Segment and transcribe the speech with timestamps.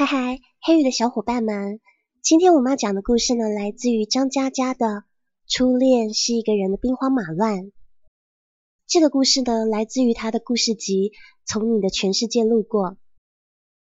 [0.00, 1.78] 嗨嗨，黑雨的小伙伴们，
[2.22, 4.86] 今天我们要讲的故事呢，来自于张嘉佳的
[5.46, 7.64] 《初恋是一个人的兵荒马乱》。
[8.86, 11.10] 这个故事呢，来自于他的故事集
[11.44, 12.92] 《从你的全世界路过》，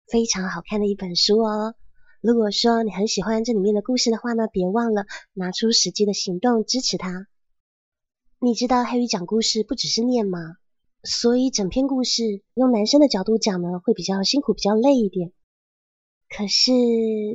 [0.06, 1.74] 非常好看的一本书哦。
[2.20, 7.26] 如果说你很喜欢这里面的故事的话呢，别忘了拿出实际的行动支持他。
[8.38, 10.38] 你知道黑鱼讲故事不只是念吗？
[11.02, 15.32] 所以整篇故事用男生的角度讲呢，会比较辛苦，比较累一点。
[16.36, 16.72] 可是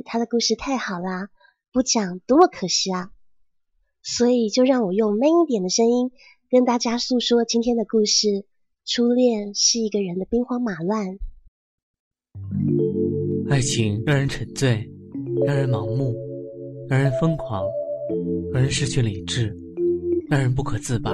[0.04, 1.30] 他的故事太好啦，
[1.72, 3.10] 不讲多么可惜啊！
[4.02, 6.10] 所以就让我用闷一点的声音
[6.50, 8.44] 跟大家诉说今天的故事。
[8.84, 11.16] 初恋是一个人的兵荒马乱，
[13.48, 14.86] 爱情让人沉醉，
[15.46, 16.14] 让人盲目，
[16.88, 17.64] 让人疯狂，
[18.52, 19.56] 让人失去理智，
[20.28, 21.12] 让人不可自拔。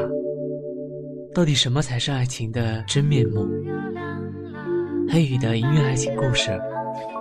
[1.34, 3.46] 到底什么才是爱情的真面目？
[5.08, 6.50] 黑羽的音乐爱情故事。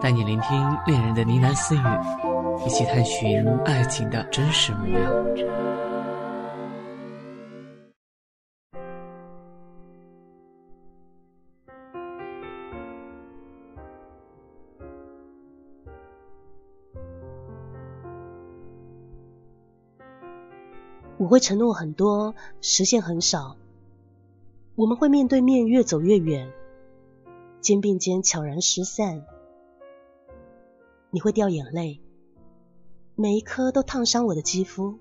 [0.02, 5.26] 带你聆听恋人的呢喃私语，一起探寻爱情的真实模样。
[21.18, 23.56] 我会承诺很多，实现很少。
[24.76, 26.52] 我们会面对面越走越远，
[27.62, 29.26] 肩并肩悄然失散。
[31.16, 32.02] 你会掉眼泪，
[33.16, 35.00] 每一颗都烫伤我的肌肤。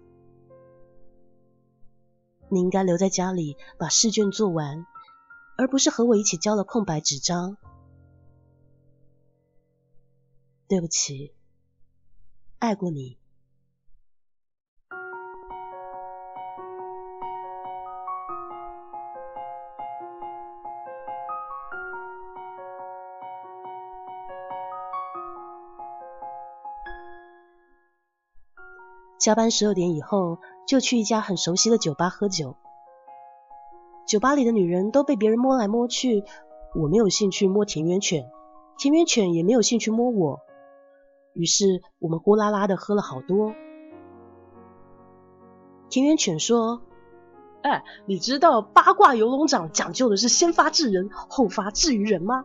[2.49, 4.87] 你应该留在家里把试卷做完，
[5.59, 7.57] 而不是和我一起交了空白纸张。
[10.69, 11.35] 对不起，
[12.61, 13.19] 爱过你。
[29.25, 30.37] 加班十二点以后，
[30.67, 32.57] 就去一家很熟悉的酒吧喝酒。
[34.07, 36.25] 酒吧里的女人都被别人摸来摸去，
[36.75, 38.31] 我没有兴趣摸田园犬，
[38.77, 40.41] 田园犬也没有兴趣摸我。
[41.33, 43.55] 于是我们呼啦啦的喝了好多。
[45.89, 46.83] 田园犬说
[47.65, 52.45] ：“哎，你知道八卦游龙掌讲究的是先发制人，后发制于人吗？”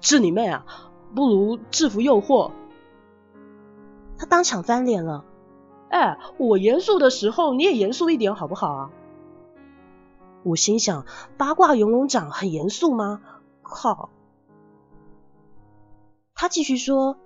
[0.00, 0.64] 治你妹啊！
[1.14, 2.52] 不如制服诱惑。
[4.22, 5.24] 他当场翻脸了。
[5.88, 8.90] 哎，我严肃的时候你也严肃一点好不好啊？
[10.44, 11.06] 我心想，
[11.36, 13.20] 八卦游龙掌很严肃吗？
[13.62, 14.10] 靠！
[16.36, 17.16] 他继续说，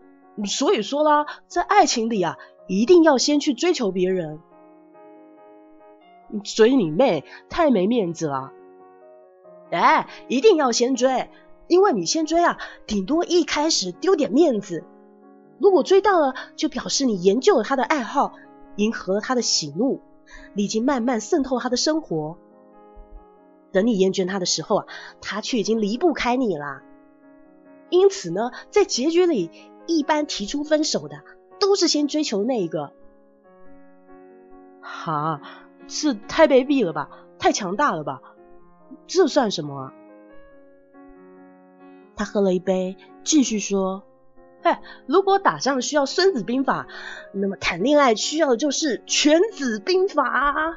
[0.47, 4.41] 所以说啦，在爱情里啊，一定要先去追求别人。
[6.45, 8.53] 追你妹，太没面子了。
[9.71, 11.29] 哎，一定要先追，
[11.67, 14.83] 因为你先追啊，顶多一开始丢点面子。
[15.59, 18.35] 如果追到了，就表示你研究了他的爱好，
[18.77, 20.01] 迎合了他的喜怒，
[20.55, 22.37] 你已经慢慢渗透他的生活。
[23.73, 24.87] 等你厌倦他的时候啊，
[25.21, 26.83] 他却已经离不开你了。
[27.91, 29.51] 因此呢，在结局里，
[29.87, 31.23] 一般提出分手的
[31.59, 32.93] 都是先追求那一个。
[34.81, 35.41] 哈，
[35.87, 38.21] 这太卑鄙了吧，太强大了吧？
[39.07, 39.79] 这算什么？
[39.79, 39.93] 啊
[42.19, 44.03] 他喝了一杯，继续说。
[44.67, 46.89] 哎，如果打仗需要《孙子兵法》，
[47.33, 50.73] 那么谈恋爱需要的就是《全子兵法》。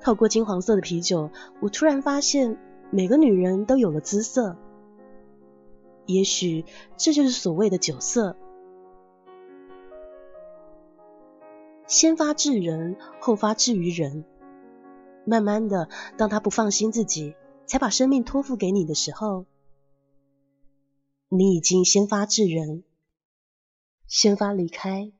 [0.00, 2.56] 透过金黄色的啤酒，我突然发现
[2.90, 4.56] 每个女人都有了姿色。
[6.06, 6.64] 也许
[6.96, 8.36] 这就是所谓的酒色。
[11.88, 14.24] 先发制人，后发制于人。
[15.24, 17.34] 慢慢的，当他不放心自己，
[17.66, 19.46] 才把生命托付给你的时候。
[21.32, 22.82] 你已经先发制人，
[24.08, 25.12] 先发离开。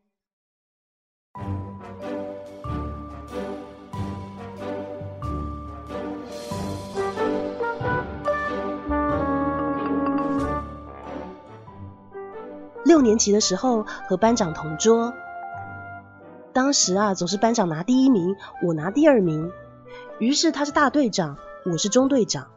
[12.84, 15.14] 六年级的时候和班长同桌，
[16.52, 18.34] 当时啊总是班长拿第一名，
[18.66, 19.52] 我拿第二名，
[20.18, 22.50] 于是他是大队长，我是中队长。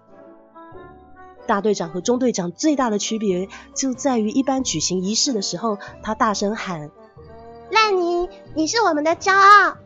[1.46, 6.90] 大队长和中队长最大的区别就在于，一般举行仪式的时候，他大声喊
[7.70, 9.78] ：“烂泥，你是我们的骄傲。”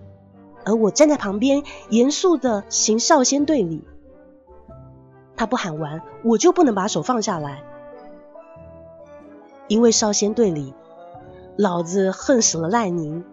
[0.65, 3.83] 而我站在旁边，严肃的行少先队礼。
[5.35, 7.63] 他不喊完，我就不能把手放下来，
[9.67, 10.73] 因为少先队里，
[11.57, 13.23] 老子恨死了赖宁。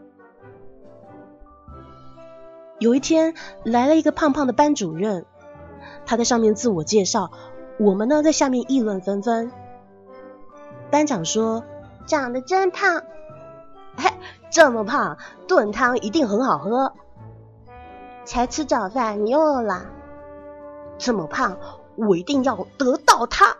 [2.78, 3.34] 有一天
[3.64, 5.24] 来了一个胖胖的班主任，
[6.06, 7.30] 他在上面自我介绍。
[7.78, 9.50] 我们呢在下面议论纷纷。
[10.90, 11.64] 班长说
[12.06, 13.02] ：“长得真胖，
[13.96, 14.12] 嘿，
[14.50, 15.18] 这么胖，
[15.48, 16.92] 炖汤一定很好喝。
[18.24, 19.86] 才吃早饭你又饿了。
[20.98, 21.58] 这么胖，
[21.96, 23.56] 我一定要得到他。”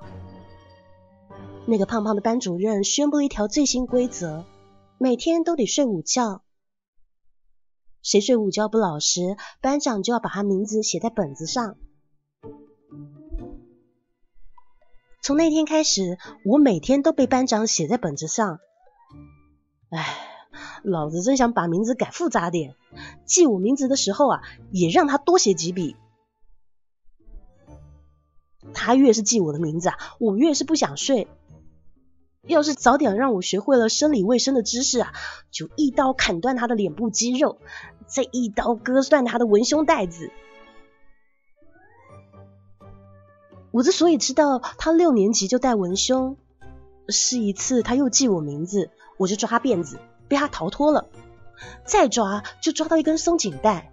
[1.67, 4.45] 那个胖胖的班主任宣布一条最新规则：
[4.97, 6.43] 每天都得睡午觉。
[8.03, 11.77] 谁睡午觉不老实，班长就要把他名字写在本子上。
[15.25, 18.59] 从那天开始，我每天都被班长写在本子上。
[19.89, 20.19] 哎，
[20.83, 22.75] 老子真想把名字改复杂点，
[23.25, 25.97] 记我名字的时候啊，也让他多写几笔。
[28.75, 31.27] 他越是记我的名字啊，我越是不想睡。
[32.47, 35.15] 要是早点让我学会了生理卫生的知识啊，
[35.51, 37.57] 就一刀砍断他的脸部肌肉，
[38.07, 40.31] 再一刀割断他的文胸带子。
[43.75, 46.37] 我之所以知道他六年级就戴文胸，
[47.09, 49.99] 是一次他又记我名字，我就抓他辫子，
[50.29, 51.09] 被他逃脱了。
[51.85, 53.93] 再抓就抓到一根松紧带，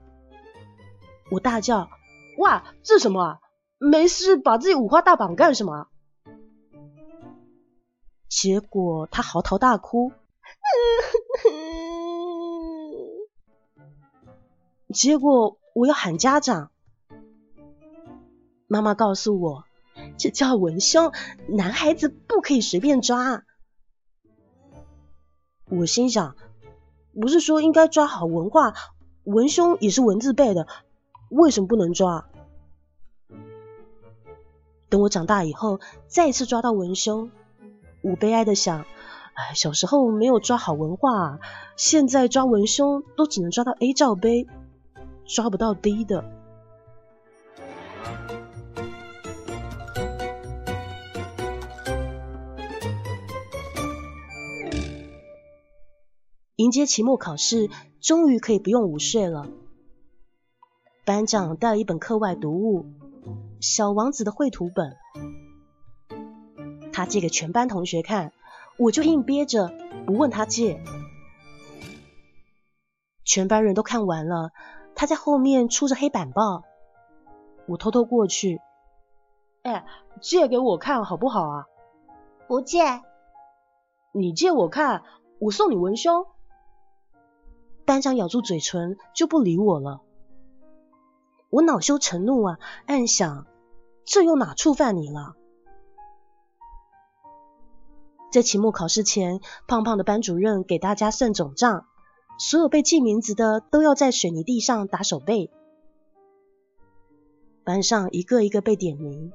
[1.31, 1.89] 我大叫
[2.37, 3.39] ：“哇，这什么？
[3.79, 5.87] 没事，把自己五花大绑干什么？”
[8.29, 10.11] 结果他嚎啕大哭，
[14.93, 16.69] 结果我要喊家长，
[18.67, 19.63] 妈妈告诉我。
[20.21, 21.11] 这叫文胸，
[21.47, 23.43] 男孩子不可以随便抓。
[25.67, 26.35] 我心想，
[27.19, 28.75] 不是说应该抓好文化，
[29.23, 30.67] 文胸也是文字背的，
[31.31, 32.29] 为什么不能抓？
[34.89, 37.31] 等我长大以后，再次抓到文胸，
[38.03, 38.81] 我悲哀的想，
[39.33, 41.39] 哎，小时候没有抓好文化，
[41.75, 44.45] 现在抓文胸都只能抓到 A 罩杯，
[45.25, 46.40] 抓不到 D 的。
[56.71, 57.69] 迎接期末考试，
[57.99, 59.45] 终于可以不用午睡了。
[61.03, 62.83] 班长带了一本课外读物
[63.59, 64.95] 《小王子》的绘图本，
[66.93, 68.31] 他借给全班同学看，
[68.77, 69.69] 我就硬憋着
[70.05, 70.81] 不问他借。
[73.25, 74.51] 全班人都看完了，
[74.95, 76.63] 他在后面出着黑板报，
[77.67, 78.61] 我偷偷过去，
[79.63, 79.85] 哎，
[80.21, 81.65] 借给我看好不好啊？
[82.47, 82.79] 不借。
[84.13, 85.03] 你借我看，
[85.37, 86.27] 我送你文胸。
[87.85, 90.01] 班长咬住嘴唇，就不理我了。
[91.49, 93.45] 我恼羞成怒啊，暗想
[94.05, 95.35] 这又哪触犯你了？
[98.31, 101.85] 在期末考试前，胖胖的班主任给大家算总账，
[102.39, 105.51] 所有被记名字的都要在水泥地上打手背。
[107.65, 109.33] 班上一个一个被点名，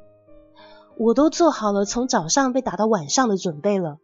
[0.96, 3.98] 我都做好了从早上被打到晚上的准备了，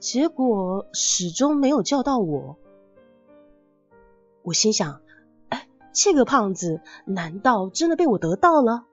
[0.00, 2.56] 结果始终没有叫到我。
[4.44, 5.00] 我心想，
[5.48, 8.84] 哎，这个胖子难道真的被我得到了？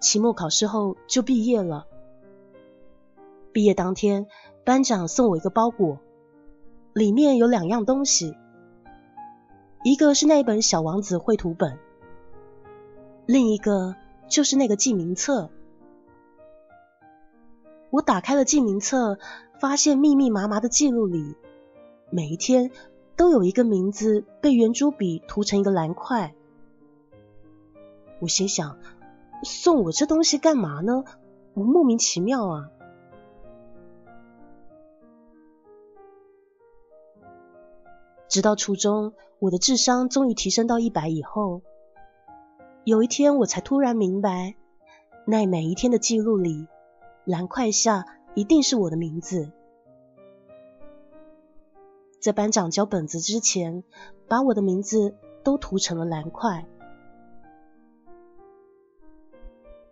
[0.00, 1.86] 期末考试后就毕业了。
[3.52, 4.26] 毕业当天，
[4.64, 6.00] 班长送我一个包裹，
[6.92, 8.36] 里面有两样东西，
[9.84, 11.78] 一个是那本小王子绘图本，
[13.26, 13.94] 另一个
[14.28, 15.50] 就是那个记名册。
[17.90, 19.18] 我打开了记名册，
[19.60, 21.36] 发现密密麻麻的记录里。
[22.10, 22.70] 每一天
[23.16, 26.34] 都有一个名字被圆珠笔涂成一个蓝块，
[28.18, 28.78] 我心想，
[29.44, 31.04] 送我这东西干嘛呢？
[31.54, 32.70] 我莫名其妙啊！
[38.28, 41.62] 直到初中，我的智商终于提升到一百以后，
[42.84, 44.56] 有一天我才突然明白，
[45.26, 46.66] 那每一天的记录里，
[47.24, 49.52] 蓝块下一定是我的名字。
[52.20, 53.82] 在班长交本子之前，
[54.28, 56.66] 把我的名字都涂成了蓝块。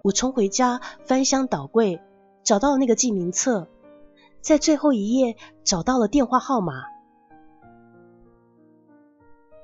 [0.03, 2.03] 我冲回家，翻箱倒柜，
[2.43, 3.67] 找到了那个记名册，
[4.43, 6.85] 在最后一页找到了电话号码。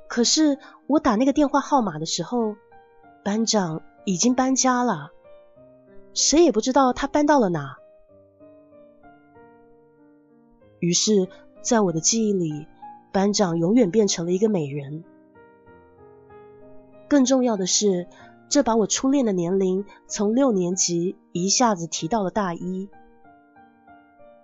[0.09, 2.57] 可是我打那个电话号码的时候，
[3.23, 5.11] 班长已经搬家了，
[6.15, 7.77] 谁也不知道他搬到了哪。
[10.79, 11.29] 于是。
[11.65, 12.69] 在我的记忆里，
[13.11, 15.03] 班长永远变成了一个美人。
[17.09, 18.07] 更重要的是，
[18.51, 22.91] 这把我初恋的年龄从六年级一下子提到了大一。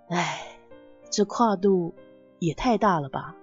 [0.09, 0.41] 唉，
[1.11, 1.93] 这跨度
[2.39, 3.35] 也太大了吧！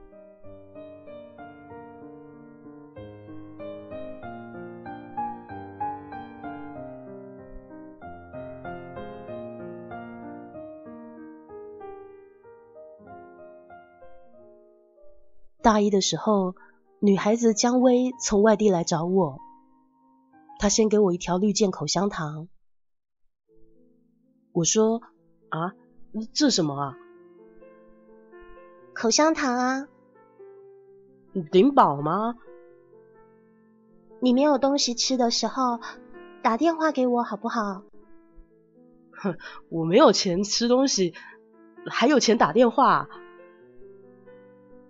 [15.69, 16.55] 大一的时候，
[16.99, 19.39] 女孩子姜薇从外地来找我，
[20.59, 22.49] 她先给我一条绿箭口香糖。
[24.53, 25.03] 我说
[25.51, 25.75] 啊，
[26.33, 26.97] 这什么啊？
[28.95, 29.89] 口香糖啊？
[31.53, 32.37] 顶饱吗？
[34.21, 35.81] 你没有东西吃的时候，
[36.43, 37.83] 打电话给我好不好？
[39.13, 39.37] 哼，
[39.69, 41.13] 我没有钱吃东西，
[41.91, 43.07] 还有钱打电话。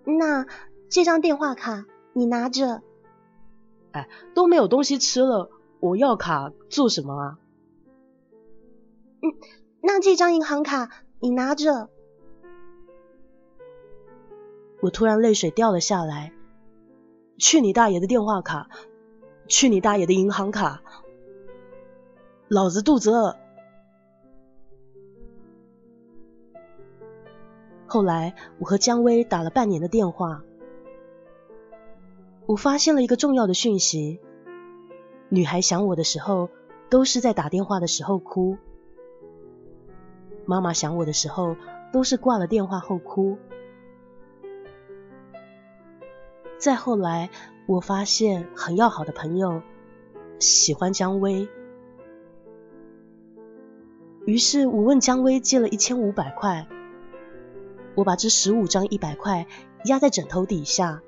[0.03, 0.45] 那
[0.89, 2.81] 这张电话卡你拿着。
[3.91, 7.39] 哎，都没有东西吃了，我要卡做什么啊？
[9.21, 9.33] 嗯，
[9.81, 10.89] 那这张银行卡
[11.19, 11.89] 你拿着。
[14.81, 16.33] 我突然泪水掉了下来。
[17.37, 18.69] 去你大爷的电话卡！
[19.47, 20.83] 去你大爷的银行卡！
[22.49, 23.37] 老子肚子饿。
[27.89, 30.43] 后来我和姜薇打了半年的电话，
[32.45, 34.19] 我发现了一个重要的讯息：
[35.27, 36.51] 女孩想我的时候，
[36.91, 38.57] 都是在打电话的时候哭；
[40.45, 41.55] 妈妈想我的时候，
[41.91, 43.39] 都是挂了电话后哭。
[46.59, 47.31] 再后来，
[47.65, 49.63] 我发现很要好的朋友
[50.37, 51.49] 喜欢姜薇，
[54.27, 56.67] 于是我问姜薇借了一千五百块。
[57.99, 59.45] 我把这十五张一百块
[59.83, 61.03] 压在枕头底下，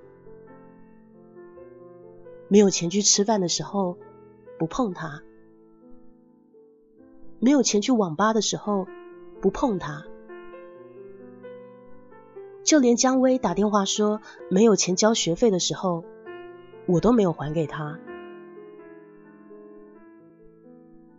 [2.50, 3.98] 没有钱去吃饭的时候
[4.60, 5.24] 不碰它，
[7.40, 8.90] 没有钱去网吧的时候
[9.40, 10.06] 不碰它，
[12.66, 14.20] 就连姜薇打电话说
[14.50, 16.04] 没有钱交学费的时候，
[16.88, 17.98] 我都没有还给他。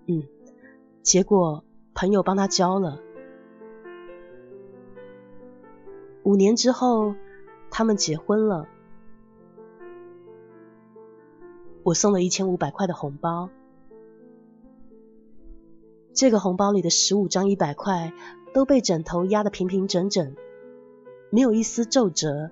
[0.06, 0.22] 嗯，
[1.02, 1.64] 结果
[1.94, 3.00] 朋友帮他交了。
[6.24, 7.14] 五年之后，
[7.70, 8.68] 他们结婚了。
[11.82, 13.50] 我送了一千五百块的红包，
[16.12, 18.12] 这个红包里的十五张一百块
[18.54, 20.36] 都被枕头压得平平整整，
[21.30, 22.50] 没有一丝皱褶。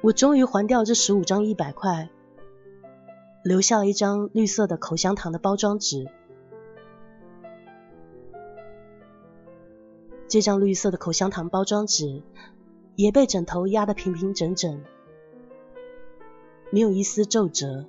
[0.00, 2.10] 我终于还掉这十五张一百块，
[3.42, 6.06] 留下了一张绿色的口香糖的包装纸。
[10.34, 12.20] 这张绿色的口香糖包装纸
[12.96, 14.82] 也被枕头压得平平整整，
[16.72, 17.86] 没有一丝皱褶。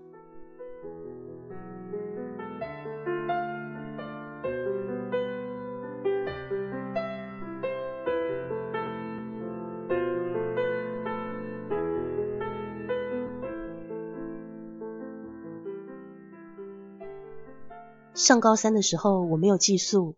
[18.14, 20.16] 上高三的时候，我没有寄宿。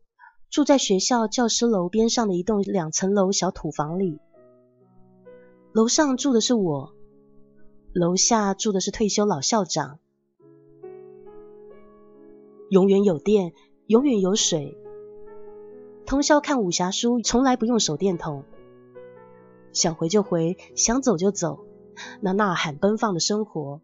[0.49, 4.19] 住在学校教师楼边上的一栋两层楼小土房里，
[5.73, 6.93] 楼上住的是我，
[7.93, 9.99] 楼下住的是退休老校长。
[12.69, 13.53] 永远有电，
[13.85, 14.77] 永远有水，
[16.05, 18.43] 通宵看武侠书，从来不用手电筒。
[19.73, 21.65] 想回就回，想走就走，
[22.21, 23.81] 那呐喊奔放的生活。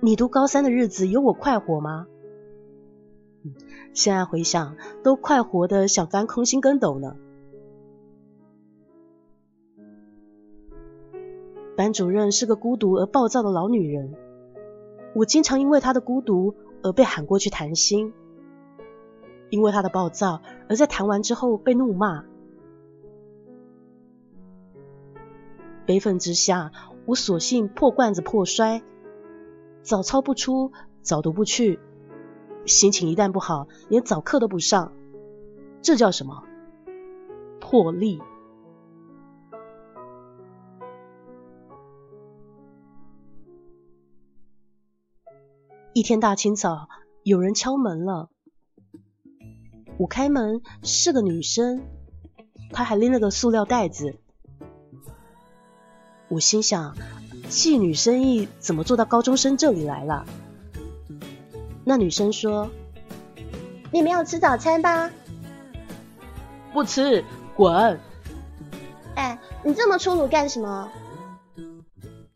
[0.00, 2.06] 你读高三的日子有我快活吗？
[3.92, 7.16] 现在回想，都快活的想翻空心跟斗呢。
[11.76, 14.14] 班主任是个孤独而暴躁的老女人，
[15.14, 18.14] 我经常因为她的孤独而被喊过去谈心，
[19.50, 22.24] 因为她的暴躁而在谈完之后被怒骂。
[25.84, 26.72] 悲愤之下，
[27.04, 28.82] 我索性破罐子破摔，
[29.82, 30.72] 早操不出，
[31.02, 31.78] 早读不去。
[32.66, 34.92] 心情一旦不好，连早课都不上，
[35.82, 36.42] 这叫什么？
[37.60, 38.20] 破例。
[45.92, 46.88] 一天大清早，
[47.22, 48.28] 有人敲门了。
[49.98, 51.82] 我开门，是个女生，
[52.70, 54.16] 她还拎了个塑料袋子。
[56.28, 56.94] 我心想，
[57.48, 60.26] 妓女生意怎么做到高中生这里来了？
[61.88, 62.68] 那女生说
[63.92, 65.08] ：“你没有吃早餐吧
[66.74, 67.24] ？”“不吃，
[67.54, 68.00] 滚
[69.14, 70.90] ！”“哎，你这么粗鲁干什么？”“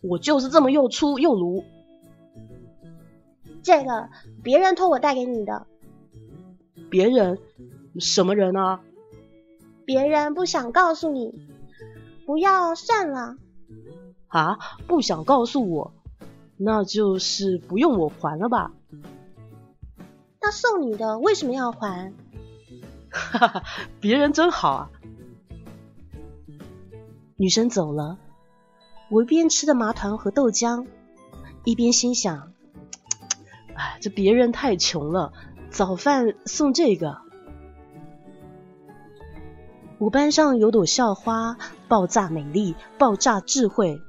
[0.03, 1.65] 我就是这么又粗又鲁。
[3.61, 4.09] ”“这个
[4.45, 5.67] 别人托我带给你的。
[6.89, 7.37] ”“别人？
[7.99, 8.81] 什么人啊
[9.85, 11.35] ？”“别人不想告诉你，
[12.25, 13.37] 不要算了。
[14.29, 15.93] ”“啊，不想告诉我，
[16.57, 18.71] 那就是不用我还了吧？”
[20.43, 22.13] 那送你的为什么要还？
[23.11, 23.63] 哈哈，
[24.01, 24.91] 别人真好啊。
[27.37, 28.19] 女生走了，
[29.11, 30.87] 我一边吃着麻团和豆浆，
[31.65, 32.53] 一边心想：
[33.75, 35.33] 哎，这别人太穷了，
[35.71, 37.19] 早饭送这个。
[39.99, 44.01] 我班上有朵校花，爆炸美丽，爆炸智慧，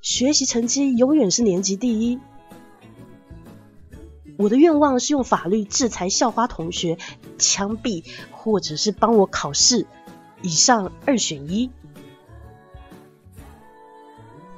[0.00, 2.20] 学习成绩永远是年级第一。
[4.40, 6.96] 我的愿望是用法律制裁校花同学，
[7.36, 9.86] 枪毙或者是帮我考试，
[10.40, 11.70] 以上二选一。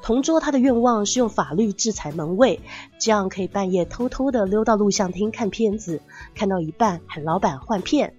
[0.01, 2.61] 同桌他的愿望是用法律制裁门卫，
[3.01, 6.01] 这样可以半夜偷偷的溜到录像厅看片子，
[6.37, 8.15] 看到一半喊老板换片。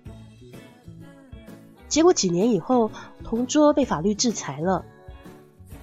[1.87, 2.91] 结果几年以后，
[3.23, 4.83] 同桌被法律制裁了，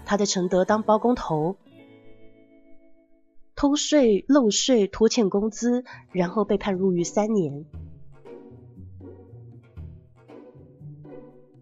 [0.05, 1.57] 他在承德当包工头，
[3.61, 7.67] 偷税漏税拖欠工资，然后被判入狱三年。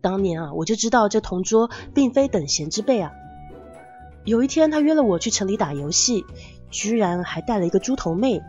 [0.01, 3.11] 当年啊，我就知道这同桌并非等闲之辈啊。
[4.25, 6.25] 有一天，他约了我去城里打游戏，
[6.71, 8.43] 居然还带了一个猪头妹。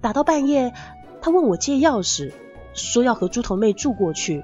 [0.00, 0.72] 打到半夜，
[1.20, 2.32] 他问我借钥匙，
[2.74, 4.42] 说要和猪头妹住过去。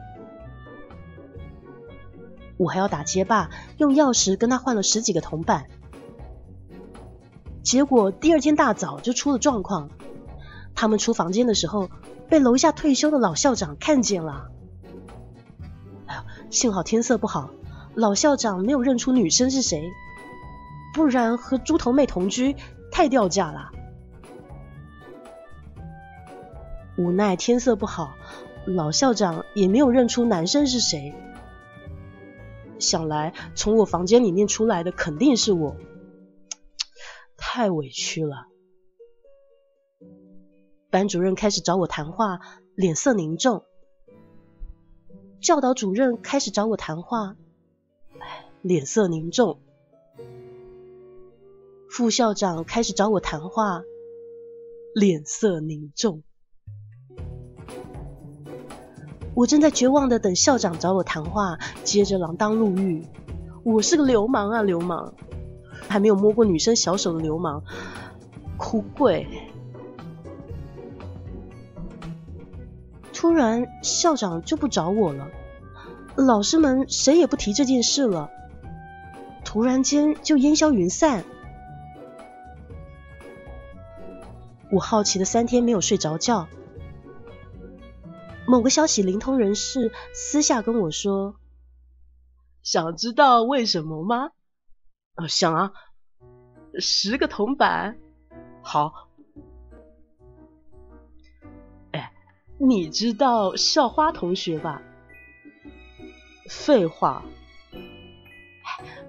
[2.56, 5.66] 我还要打街霸，用钥匙跟他换了十几个铜板。
[7.64, 9.88] 结果第二天大早就出了状况，
[10.74, 11.88] 他们出房间的时候
[12.28, 14.50] 被楼下退休的老校长看见了。
[16.06, 17.50] 哎呀，幸好天色不好。
[17.94, 19.90] 老校长没有认出女生是谁，
[20.92, 22.54] 不然和猪头妹同居
[22.92, 23.70] 太掉价了。
[26.98, 28.14] 无奈天色不好，
[28.66, 31.14] 老校长也没有认出男生是谁。
[32.78, 35.76] 想来从我房间里面出来的肯定是我，
[37.56, 38.48] 太委屈了。
[40.90, 42.40] 班主任开始找我谈话，
[42.74, 43.62] 脸色凝重。
[45.40, 47.36] 教导主任开始找我谈话。
[48.60, 49.60] 脸色凝重，
[51.88, 53.84] 副校长开始找我谈话，
[54.92, 56.24] 脸色凝重。
[59.36, 63.06] 我正在绝望的等校长找我谈话，接着锒铛入狱。
[63.62, 65.14] 我是个流氓啊，流氓，
[65.88, 67.62] 还没有摸过女生小手的流氓，
[68.56, 69.26] 哭鬼。
[73.12, 75.28] 突然，校长就不找我了，
[76.14, 78.30] 老师们谁也不提这件事了。
[79.44, 81.24] 突然间就烟消云散。
[84.70, 86.48] 我好奇的三天没有睡着觉。
[88.46, 91.36] 某个消息灵通人士私下跟我说
[92.62, 94.32] ：“想知道为什么吗
[95.14, 95.72] ？”“啊，想啊，
[96.78, 97.98] 十个铜板，
[98.62, 99.08] 好。
[101.92, 102.12] ”“哎，
[102.58, 104.82] 你知道校花同学吧
[106.50, 107.24] ？”“废话。”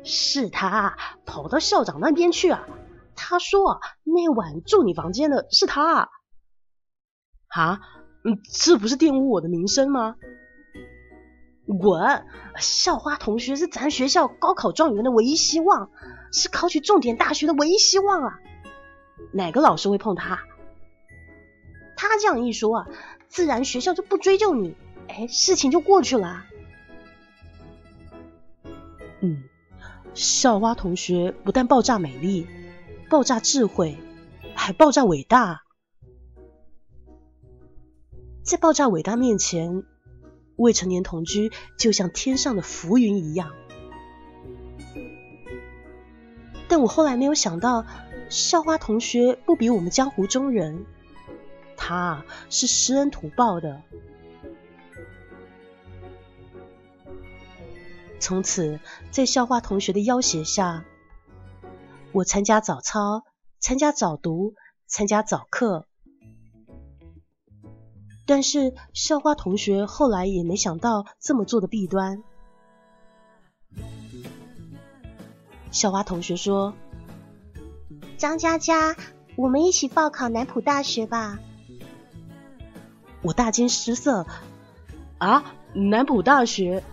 [0.07, 2.67] 是他跑到校长那边去啊！
[3.15, 6.11] 他说那晚住你房间的是他
[7.47, 7.79] 啊！
[8.23, 10.15] 嗯，这不是玷污我的名声吗？
[11.67, 12.25] 滚！
[12.59, 15.89] 校花同学是咱学校高考状元的唯一希望，
[16.31, 18.39] 是考取重点大学的唯一希望啊！
[19.33, 20.39] 哪个老师会碰他？
[21.97, 22.87] 他这样一说啊，
[23.27, 24.75] 自然学校就不追究你，
[25.07, 26.43] 哎，事情就过去了。
[29.21, 29.43] 嗯。
[30.13, 32.47] 校花同学不但爆炸美丽、
[33.09, 33.97] 爆炸智慧，
[34.55, 35.63] 还爆炸伟大。
[38.41, 39.83] 在爆炸伟大面前，
[40.55, 43.51] 未成年同居就像天上的浮云一样。
[46.67, 47.85] 但我后来没有想到，
[48.29, 50.85] 校花同学不比我们江湖中人，
[51.77, 53.81] 他是施恩图报的。
[58.19, 58.79] 从此，
[59.11, 60.83] 在校花同学的要挟下，
[62.11, 63.23] 我参加早操，
[63.59, 64.55] 参加早读，
[64.87, 65.85] 参加早课。
[68.25, 72.23] 但是校花同学后来也没想到这么做的弊端。
[75.71, 76.73] 校花同学说
[78.17, 78.95] ：“张佳佳，
[79.35, 81.39] 我们一起报考南浦大学吧。”
[83.21, 84.25] 我大惊失色
[85.19, 86.83] ：“啊，南浦大学？”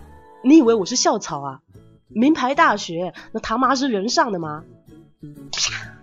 [0.43, 1.61] 你以为我是校草啊？
[2.09, 4.65] 名牌大学那他妈是人上的吗？
[5.51, 5.95] 啪！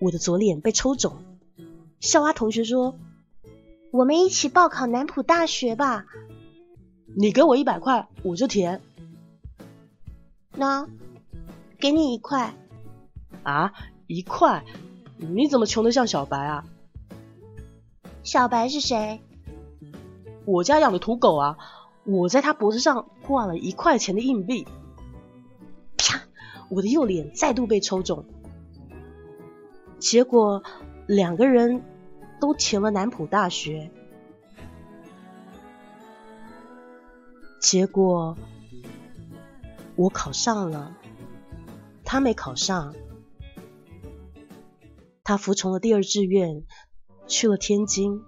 [0.00, 1.24] 我的左脸被抽肿。
[1.98, 2.96] 校花同学说
[3.92, 6.06] ：“我们一起报考南浦大学吧。”
[7.14, 8.80] 你给我一百块，我就填。
[10.56, 10.88] 那，
[11.78, 12.54] 给你一块。
[13.42, 13.74] 啊，
[14.06, 14.64] 一块？
[15.18, 16.64] 你怎么穷的像小白啊？
[18.22, 19.20] 小白是谁？
[20.46, 21.58] 我家养的土狗啊，
[22.04, 24.66] 我在它脖子上挂了一块钱的硬币，
[25.98, 26.22] 啪，
[26.70, 28.24] 我的右脸再度被抽中。
[29.98, 30.62] 结果
[31.06, 31.82] 两个人
[32.42, 33.88] 都填了南浦大学，
[37.60, 38.36] 结果
[39.94, 40.96] 我考上了，
[42.04, 42.96] 他没考上，
[45.22, 46.64] 他服从了第二志愿，
[47.28, 48.24] 去了天津。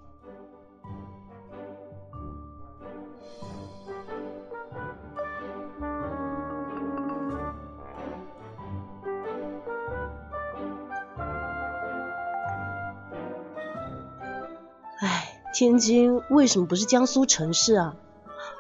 [15.55, 17.95] 天津为什么不是江苏城市啊？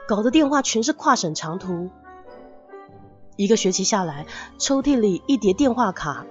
[0.06, 1.90] 搞的电话全是跨省长途。
[3.34, 4.26] 一个学期下来，
[4.58, 6.24] 抽屉里一叠电话卡。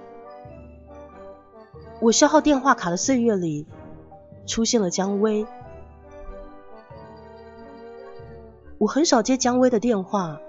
[2.00, 3.66] 我消耗电话卡的岁月里，
[4.46, 5.46] 出现了姜薇。
[8.78, 10.40] 我很少接姜薇的电话，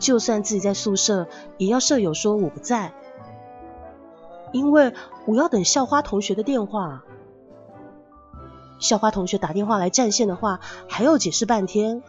[0.00, 2.92] 就算自己在宿舍，也要舍友说我不在，
[4.50, 4.92] 因为
[5.26, 7.04] 我要等校花同学的电话。
[8.82, 12.02] 校花同学打电话来占线的话，还要解释半天。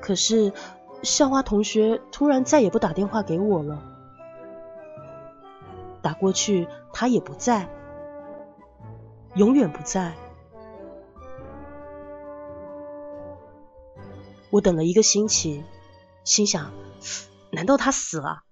[0.00, 0.52] 可是
[1.02, 3.82] 校花同学突然再也不打电话给我了，
[6.00, 7.68] 打过去他也不在，
[9.34, 10.14] 永远不在。
[14.50, 15.62] 我等了一个星期，
[16.24, 16.72] 心想：
[17.50, 18.44] 难道他死了？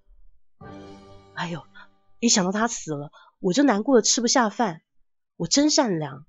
[1.33, 1.63] 哎呦，
[2.19, 4.81] 一想到他死了，我就难过的吃不下饭。
[5.35, 6.25] 我真善良。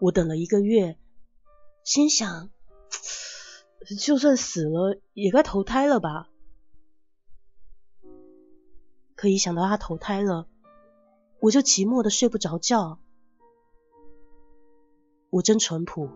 [0.00, 0.98] 我等了一个月，
[1.84, 2.50] 心想，
[4.00, 6.28] 就算死了也该投胎了吧。
[9.14, 10.48] 可一想到他投胎了，
[11.38, 12.98] 我就寂寞的睡不着觉。
[15.30, 16.10] 我真淳朴。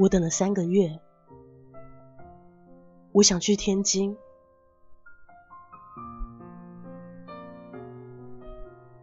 [0.00, 0.98] 我等了三个月，
[3.12, 4.16] 我想去天津。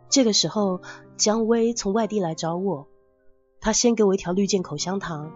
[0.10, 0.82] 这个时候，
[1.16, 2.88] 姜薇从外地来找我，
[3.62, 5.32] 她先给我一条绿箭口香糖。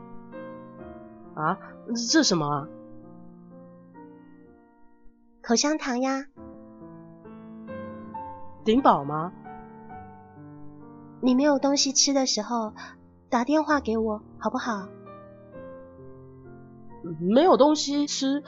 [1.35, 1.59] 啊，
[2.09, 2.67] 这什么啊？
[5.43, 6.25] 口香糖呀。
[8.65, 9.31] 顶饱吗？
[11.19, 12.73] 你没有东西吃的时候，
[13.29, 14.87] 打电话给我，好不好？
[17.19, 18.43] 没有东西吃，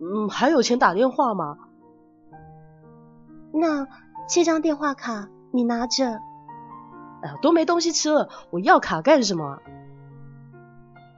[0.00, 1.58] 嗯，还有钱打电话吗？
[3.52, 3.86] 那
[4.28, 6.20] 这张电话卡你拿着。
[7.22, 9.60] 哎呀，都没东西吃了，我要卡干什么？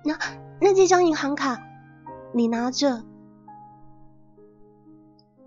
[0.05, 0.19] 那
[0.61, 1.59] 那这张银行卡
[2.33, 3.03] 你拿着。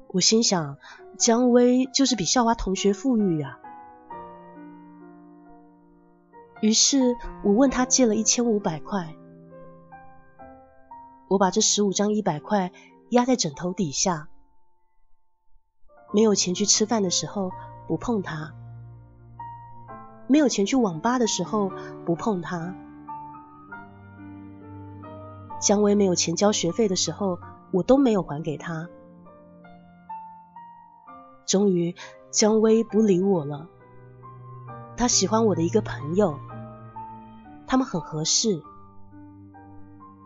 [0.07, 0.77] 我心想，
[1.17, 3.59] 姜薇就是比校花同学富裕呀。
[6.61, 9.15] 于是我问他借了一千五百块。
[11.29, 12.71] 我把这十五张一百块
[13.11, 14.29] 压在枕头底下，
[16.11, 17.51] 没有钱去吃饭的时候
[17.87, 18.51] 不碰它，
[20.27, 21.71] 没有钱去网吧的时候
[22.03, 22.73] 不碰它，
[25.61, 27.37] 姜薇没有钱交学费的时候，
[27.69, 28.89] 我都没有还给他。
[31.45, 31.95] 终于，
[32.31, 33.67] 姜薇不理我了，
[34.97, 36.39] 他喜欢我的一个朋友，
[37.67, 38.63] 他们很合适，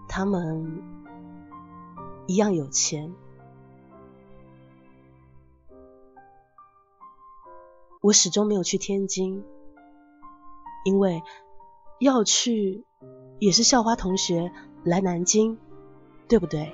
[0.07, 0.92] 他们。
[2.25, 3.13] 一样有钱，
[8.01, 9.43] 我始终没有去天津，
[10.85, 11.21] 因为
[11.99, 12.85] 要去
[13.39, 14.51] 也是校花同学
[14.83, 15.57] 来南京，
[16.27, 16.73] 对不对？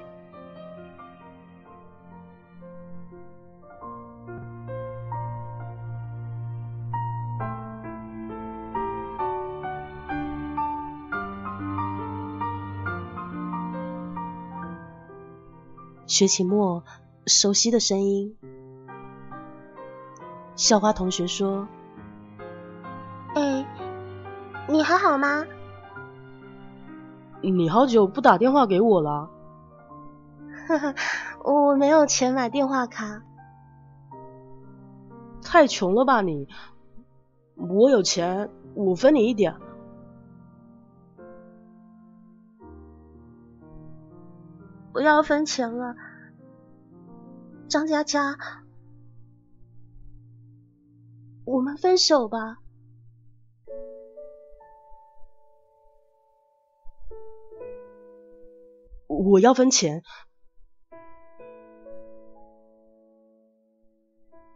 [16.19, 16.83] 学期末，
[17.27, 18.35] 熟悉的声音。
[20.53, 21.65] 校花同学说
[23.35, 23.65] ：“哎，
[24.67, 25.45] 你还好吗？
[27.39, 29.29] 你好久不打电话给我了。
[30.67, 30.95] 呵呵，
[31.45, 33.23] 我没有钱买电话卡。
[35.41, 36.49] 太穷了吧你？
[37.55, 39.55] 我有钱，我分你一点。
[44.91, 45.95] 不要分钱了。”
[47.69, 48.35] 张佳佳，
[51.45, 52.57] 我们分手吧。
[59.07, 60.01] 我要分钱。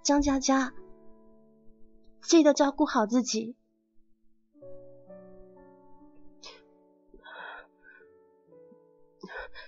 [0.02, 0.73] 张佳佳，
[2.23, 3.56] 记得照顾好自己。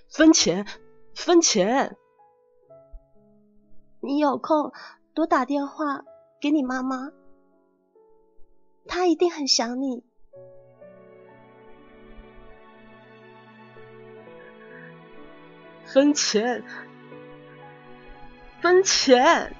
[0.08, 0.66] 分钱，
[1.14, 1.96] 分钱。
[4.06, 4.72] 你有空
[5.14, 6.04] 多打电话
[6.40, 7.10] 给你妈妈，
[8.86, 10.04] 她一定很想你。
[15.84, 16.62] 分钱，
[18.60, 19.56] 分钱。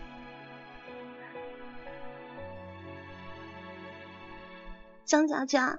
[5.05, 5.77] 张佳佳，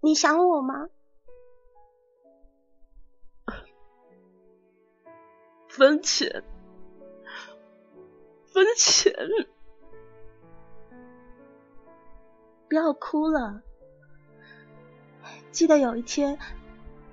[0.00, 0.88] 你想我吗？
[5.76, 6.44] 分钱，
[8.52, 9.12] 分钱！
[12.68, 13.60] 不要哭了。
[15.50, 16.38] 记得有一天，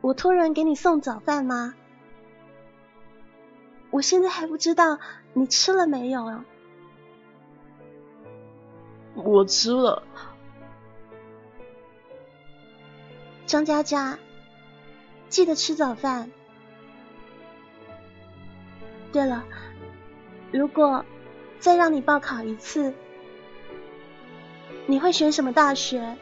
[0.02, 1.74] 我托人给你送早饭吗？
[3.90, 5.00] 我现在还不知道
[5.34, 6.46] 你吃了没有啊。
[9.16, 10.04] 我吃了，
[13.48, 14.20] 张佳佳，
[15.30, 16.32] 记得吃早饭。
[19.12, 19.44] 对了，
[20.52, 21.06] 如果
[21.60, 22.94] 再让你报考一次，
[24.88, 26.18] 你会选什么大学？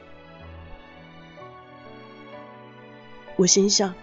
[3.36, 3.93] 我心想，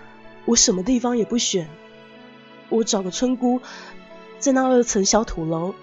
[0.45, 1.69] 我什么地方也不选，
[2.69, 3.61] 我找个村姑，
[4.39, 5.75] 在那二层小土楼，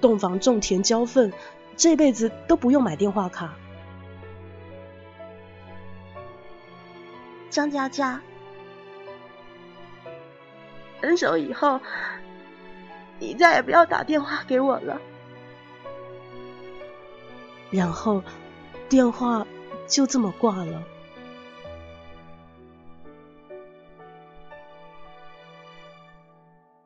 [0.00, 1.32] 洞房种田浇粪。
[1.76, 3.54] 这辈子都不用买电话卡。
[7.48, 8.20] 张佳佳，
[11.00, 11.80] 分手以后，
[13.18, 15.00] 你再也不要打电话给我了。
[17.70, 18.22] 然后
[18.88, 19.46] 电话
[19.86, 20.82] 就这么挂了。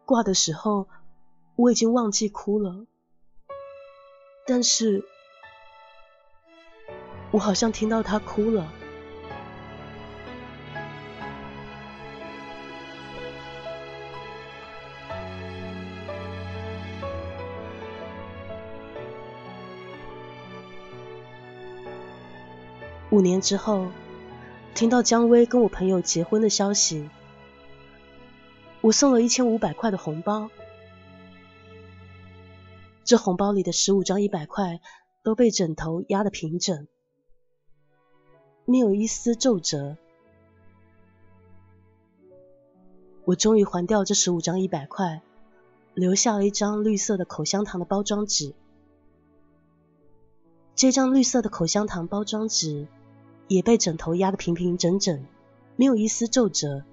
[0.05, 0.87] 挂的时候，
[1.57, 2.87] 我已经忘记哭了。
[4.47, 5.03] 但是，
[7.31, 8.71] 我好像听到他哭了。
[23.25, 23.89] 年之后，
[24.75, 27.09] 听到姜薇跟我朋友结婚的消息，
[28.83, 30.51] 我送了一千五百块的红包。
[33.03, 34.81] 这红包里的十五张一百块
[35.23, 36.87] 都被枕头压得平整，
[38.65, 39.97] 没有一丝皱褶。
[43.25, 45.23] 我终于还掉这十五张一百块，
[45.95, 48.55] 留下了一张绿色的口香糖的包装纸。
[50.75, 52.87] 这张绿色的口香糖包装纸
[53.49, 55.25] 也被枕头压得平平整整，
[55.77, 56.85] 没有一丝皱褶。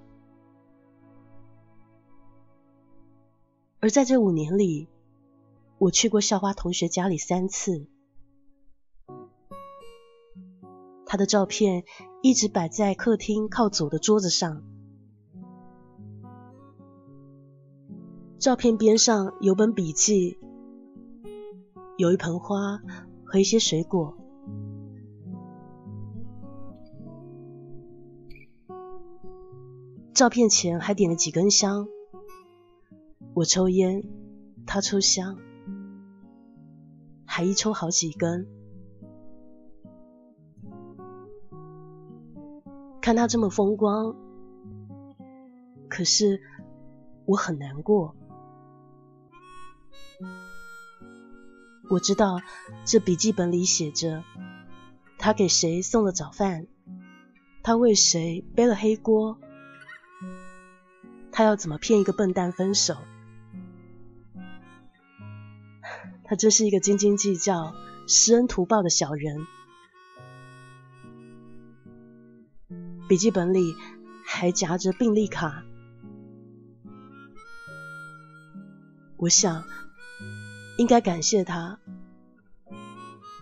[3.80, 4.88] 而在这五年里，
[5.78, 7.86] 我去过校花同学家里三次，
[11.04, 11.84] 她的照片
[12.22, 14.62] 一直摆在客厅靠左的桌子上，
[18.38, 20.38] 照片边上有本笔记，
[21.96, 22.80] 有一盆花
[23.24, 24.16] 和一些水果，
[30.14, 31.88] 照片前还点了几根香，
[33.34, 34.04] 我抽烟，
[34.66, 35.38] 他抽香。
[37.24, 38.46] 还一抽好几根，
[43.00, 44.14] 看他这么风光，
[45.88, 46.42] 可是
[47.24, 48.14] 我很难过。
[51.88, 52.42] 我知道
[52.84, 54.22] 这笔记本里写着，
[55.16, 56.66] 他给谁送了早饭，
[57.62, 59.38] 他为谁背了黑锅，
[61.32, 62.96] 他要怎么骗一个笨蛋分手。
[66.24, 67.74] 他真是一个斤斤计较、
[68.06, 69.46] 施恩图报的小人。
[73.08, 73.74] 笔记本里
[74.24, 75.64] 还夹着病历卡，
[79.18, 79.64] 我想
[80.78, 81.78] 应该感谢他，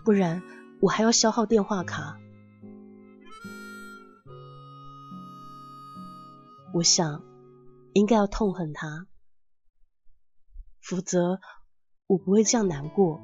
[0.03, 0.41] 不然
[0.81, 2.17] 我还要消耗电话卡。
[6.73, 7.23] 我想
[7.93, 9.07] 应该要痛恨他，
[10.81, 11.39] 否则。
[12.07, 13.21] 我不会这样难过。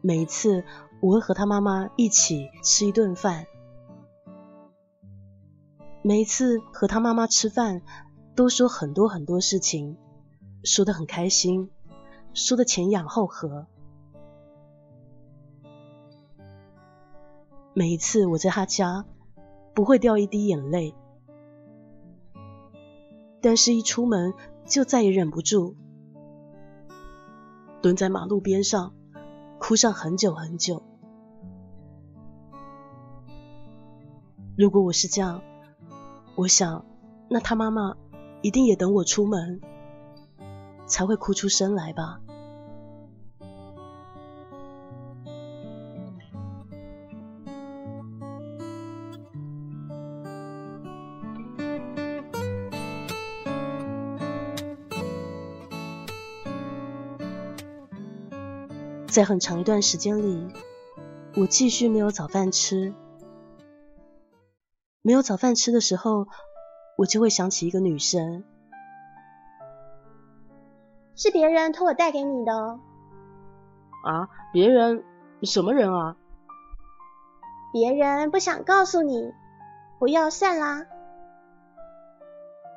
[0.00, 0.64] 每一次
[1.00, 3.46] 我会和他妈妈一起吃一顿饭，
[6.02, 7.82] 每一次和他妈妈吃饭
[8.34, 9.96] 都说很多很多事情，
[10.64, 11.70] 说的很开心，
[12.34, 13.68] 说的前仰后合。
[17.72, 19.04] 每一次我在他家，
[19.76, 20.94] 不会掉一滴眼泪，
[23.42, 24.32] 但是一出门
[24.64, 25.74] 就再也忍不住，
[27.82, 28.94] 蹲在马路边上，
[29.58, 30.82] 哭上很久很久。
[34.56, 35.42] 如果我是这样，
[36.36, 36.86] 我想，
[37.28, 37.98] 那他妈妈
[38.40, 39.60] 一定也等我出门，
[40.86, 42.22] 才会哭出声来吧。
[59.16, 60.46] 在很长一段时间里，
[61.38, 62.92] 我继续没有早饭吃。
[65.00, 66.26] 没有早饭吃的时候，
[66.98, 68.44] 我就会想起一个女生，
[71.14, 72.78] 是别人托我带给你的。
[74.04, 74.28] 啊？
[74.52, 75.02] 别人？
[75.44, 76.18] 什么人啊？
[77.72, 79.32] 别人不想告诉你，
[79.98, 80.84] 不要算啦。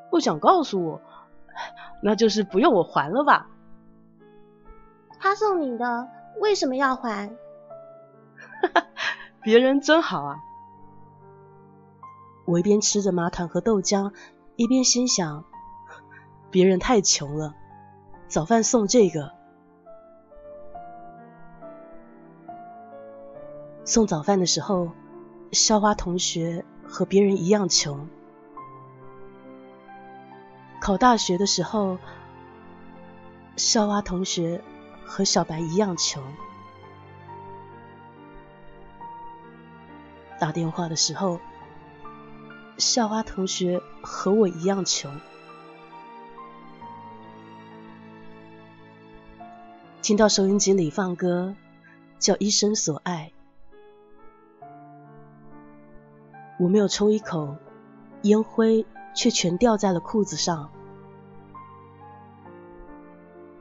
[0.10, 1.02] 不想告诉我，
[2.02, 3.49] 那就是不用我还了吧？
[5.19, 6.08] 他送你的。
[6.39, 7.32] 为什么要还？
[9.41, 10.39] 别人真好啊！
[12.45, 14.12] 我一边吃着麻团和豆浆，
[14.56, 15.45] 一边心想：
[16.49, 17.54] 别人太穷了，
[18.28, 19.32] 早饭送这个。
[23.86, 24.91] 送早饭的时候，
[25.52, 28.08] 校花同学和别人一样穷；
[30.82, 31.97] 考大学的时候，
[33.56, 34.62] 校花同学。
[35.10, 36.24] 和小白一样穷。
[40.39, 41.39] 打电话的时候，
[42.78, 45.19] 校花同学和我一样穷。
[50.04, 51.56] 听到收音机里放歌，
[52.19, 53.32] 叫一生所爱，
[56.60, 57.56] 我没有抽一口，
[58.22, 60.69] 烟灰却全掉在了裤子上。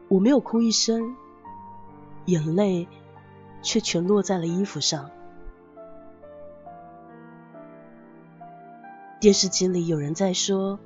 [0.08, 1.16] 我没有哭一声。
[2.28, 2.86] 眼泪
[3.62, 5.10] 却全落在了衣服上。
[9.18, 10.78] 电视机里有人在说：“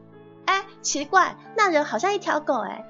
[0.47, 2.87] 哎，奇怪，那人好像一条狗。”哎，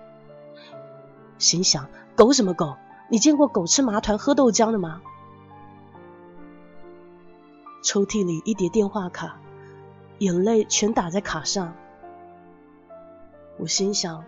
[1.39, 2.77] 心想：狗什么狗？
[3.09, 5.01] 你见过狗吃麻团喝豆浆的吗？
[7.83, 9.41] 抽屉里一叠电话卡，
[10.19, 11.75] 眼泪全打在卡上。
[13.57, 14.25] 我心想：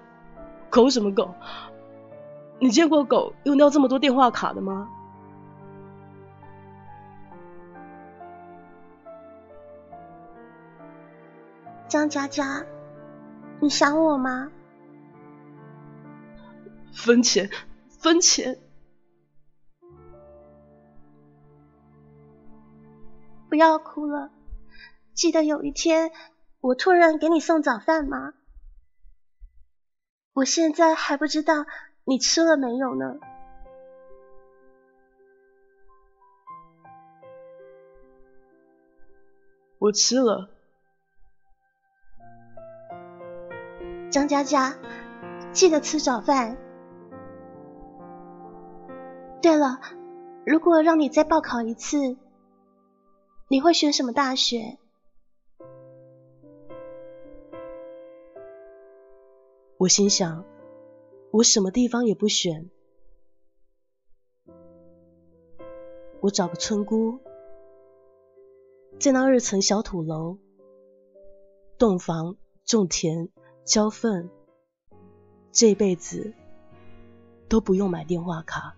[0.70, 1.34] 狗什么狗？
[2.64, 4.88] 你见过狗用掉这么多电话卡的吗？
[11.88, 12.64] 张佳佳，
[13.60, 14.50] 你想我吗？
[16.94, 17.50] 分钱，
[18.00, 18.58] 分钱！
[23.50, 24.30] 不要哭了，
[25.12, 26.12] 记得有一天
[26.62, 28.32] 我托人给你送早饭吗？
[30.32, 31.66] 我现在还不知道。
[32.06, 33.18] 你吃了没有呢？
[39.78, 40.50] 我吃了。
[44.10, 44.76] 张佳佳，
[45.52, 46.56] 记得吃早饭。
[49.42, 49.80] 对了，
[50.46, 52.16] 如果让你再报考一次，
[53.48, 54.78] 你会选什么大学？
[59.78, 60.44] 我心想。
[61.34, 62.70] 我什么地方也不选，
[66.20, 67.18] 我找个村姑，
[69.00, 70.38] 在那二层小土楼，
[71.76, 73.30] 洞房、种田、
[73.64, 74.30] 浇粪，
[75.50, 76.34] 这辈子
[77.48, 78.76] 都不用买电话卡。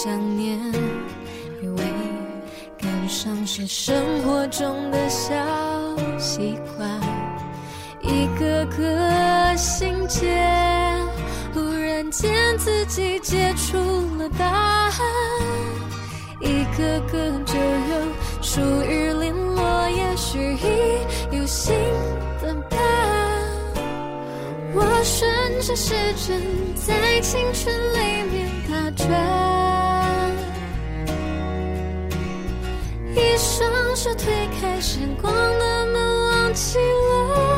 [0.00, 0.56] 想念，
[1.60, 1.82] 以为
[2.80, 5.34] 感伤是生活中的小
[6.20, 6.88] 习惯。
[8.00, 10.40] 一个个心结，
[11.52, 13.76] 忽然间自己解出
[14.18, 14.92] 了答案。
[16.42, 21.74] 一个个就有属于零落，也许已有新
[22.40, 23.07] 的伴。
[24.80, 25.92] 我顺着时
[26.26, 26.40] 针
[26.76, 29.06] 在青春里面打转，
[33.16, 35.96] 一双手推开时光的门，
[36.30, 37.57] 忘记了。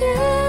[0.00, 0.39] yeah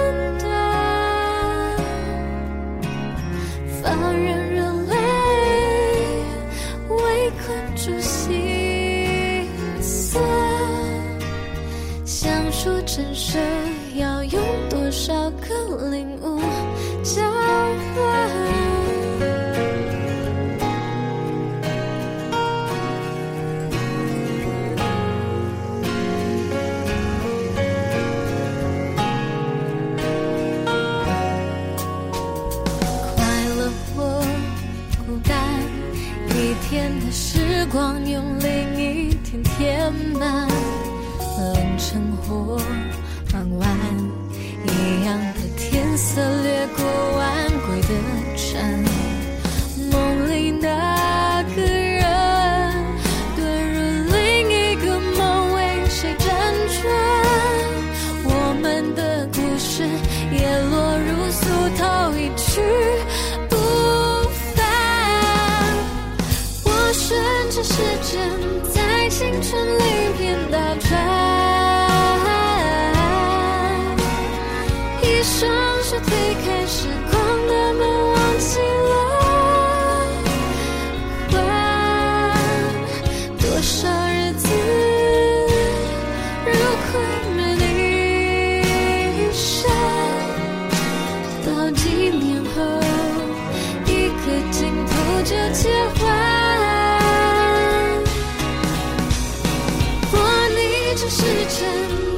[101.01, 101.67] 这时间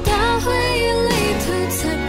[0.04, 0.12] 到
[0.42, 2.03] 回忆里头才